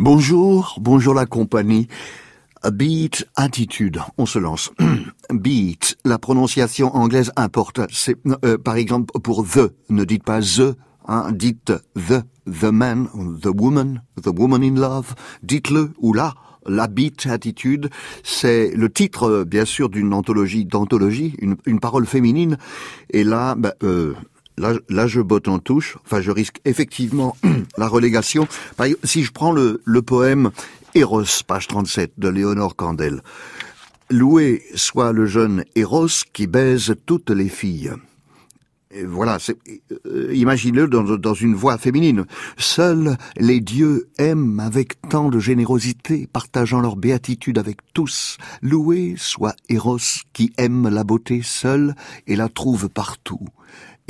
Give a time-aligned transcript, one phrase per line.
[0.00, 1.88] Bonjour, bonjour la compagnie.
[2.70, 4.70] Beat, attitude, on se lance.
[5.32, 7.80] Beat, la prononciation anglaise importe.
[7.90, 10.76] C'est euh, par exemple pour the, ne dites pas the,
[11.08, 13.08] hein, dites the, the man,
[13.42, 15.16] the woman, the woman in love.
[15.42, 16.34] Dites-le ou là.
[16.64, 17.90] La beat attitude,
[18.22, 22.56] c'est le titre, bien sûr, d'une anthologie d'anthologie, une, une, parole féminine.
[23.10, 24.14] Et là, bah, euh,
[24.58, 25.96] là, là, je botte en touche.
[26.04, 27.36] Enfin, je risque effectivement
[27.78, 28.46] la relégation.
[29.04, 30.50] Si je prends le, le poème
[30.94, 33.22] Eros, page 37 de Léonore Candel.
[34.10, 37.92] Loué soit le jeune Eros qui baise toutes les filles.
[39.06, 39.36] Voilà,
[40.06, 42.24] euh, imaginez-le dans, dans, une voix féminine.
[42.56, 48.38] Seuls les dieux aiment avec tant de générosité, partageant leur béatitude avec tous.
[48.62, 49.98] Loué soit Eros
[50.32, 51.94] qui aime la beauté seule
[52.26, 53.46] et la trouve partout.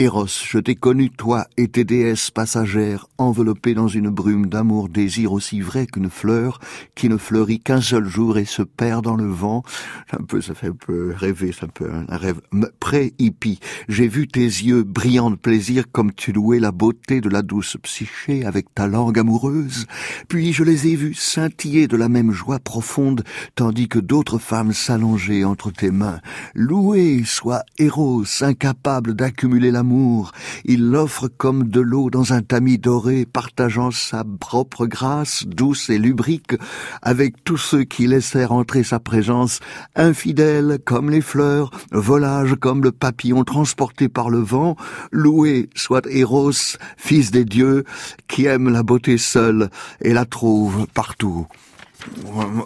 [0.01, 5.33] Eros, je t'ai connu, toi et tes déesses passagères, enveloppées dans une brume d'amour désir
[5.33, 6.61] aussi vrai qu'une fleur,
[6.95, 9.65] qui ne fleurit qu'un seul jour et se perd dans le vent.
[10.13, 12.41] Un peu, ça fait un peu rêver, c'est un peu un rêve
[12.79, 13.59] pré-hippie.
[13.89, 17.77] J'ai vu tes yeux brillants de plaisir comme tu louais la beauté de la douce
[17.83, 19.87] psyché avec ta langue amoureuse.
[20.29, 23.25] Puis je les ai vus scintiller de la même joie profonde,
[23.57, 26.21] tandis que d'autres femmes s'allongeaient entre tes mains.
[26.55, 30.33] Loué soit Eros, incapable d'accumuler l'amour
[30.65, 35.99] il l'offre comme de l'eau dans un tamis doré, partageant sa propre grâce, douce et
[35.99, 36.55] lubrique,
[37.03, 39.61] avec tous ceux qui laissèrent entrer sa présence,
[39.97, 44.77] infidèle comme les fleurs, volage comme le papillon transporté par le vent,
[45.11, 47.85] loué soit Eros, fils des dieux,
[48.29, 51.47] qui aime la beauté seule et la trouve partout.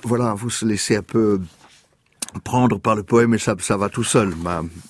[0.05, 1.41] Voilà, vous se laissez un peu
[2.41, 4.35] prendre par le poème et ça, ça va tout seul.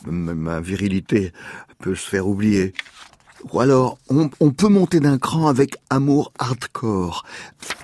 [0.07, 1.33] Ma, virilité
[1.79, 2.73] peut se faire oublier.
[3.53, 7.25] Ou alors, on, peut monter d'un cran avec amour hardcore.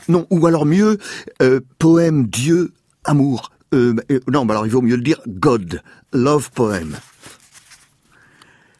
[0.08, 0.98] Non, ou alors mieux,
[1.42, 2.72] euh, poème Dieu,
[3.04, 3.50] amour.
[3.74, 5.82] Euh, euh, non, bah alors il vaut mieux le dire God,
[6.12, 6.96] love poem.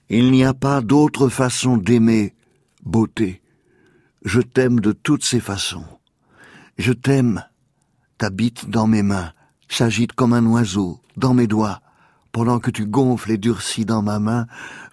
[0.09, 2.33] Il n'y a pas d'autre façon d'aimer
[2.84, 3.43] beauté.
[4.25, 5.84] Je t'aime de toutes ces façons.
[6.78, 7.45] Je t'aime,
[8.16, 9.33] t'habites dans mes mains,
[9.69, 11.81] s'agite comme un oiseau, dans mes doigts,
[12.33, 14.47] pendant que tu gonfles et durcis dans ma main,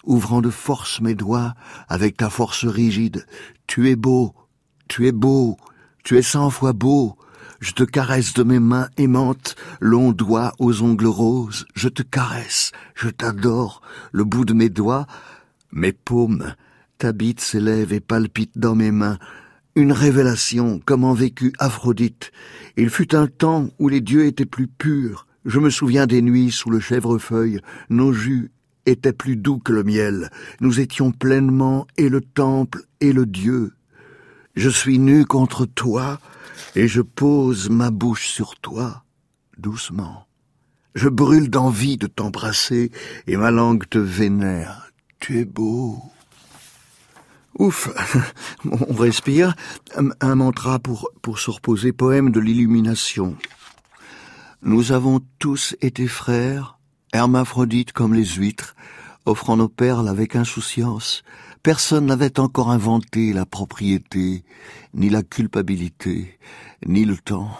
[0.04, 1.54] ouvrant de force mes doigts
[1.88, 3.26] avec ta force rigide.
[3.66, 4.34] Tu es beau,
[4.88, 5.56] tu es beau,
[6.04, 7.16] tu es cent fois beau.
[7.60, 11.66] Je te caresse de mes mains aimantes, longs doigts aux ongles roses.
[11.74, 13.80] Je te caresse, je t'adore,
[14.12, 15.06] le bout de mes doigts,
[15.72, 16.54] mes paumes,
[16.98, 19.18] ta bite s'élève et palpite dans mes mains.
[19.76, 22.32] Une révélation, comme en vécu Aphrodite.
[22.78, 26.50] Il fut un temps où les dieux étaient plus purs, je me souviens des nuits
[26.50, 28.50] sous le chèvrefeuille, nos jus
[28.86, 33.74] étaient plus doux que le miel, nous étions pleinement et le temple et le Dieu.
[34.54, 36.20] Je suis nu contre toi,
[36.74, 39.04] et je pose ma bouche sur toi,
[39.58, 40.26] doucement.
[40.94, 42.90] Je brûle d'envie de t'embrasser,
[43.26, 44.90] et ma langue te vénère.
[45.20, 46.02] Tu es beau.
[47.58, 47.88] Ouf,
[48.70, 49.54] on respire.
[50.20, 53.36] Un mantra pour, pour se reposer, poème de l'illumination.
[54.62, 56.78] Nous avons tous été frères,
[57.12, 58.74] hermaphrodites comme les huîtres,
[59.24, 61.22] offrant nos perles avec insouciance.
[61.62, 64.44] Personne n'avait encore inventé la propriété,
[64.94, 66.38] ni la culpabilité,
[66.86, 67.50] ni le temps.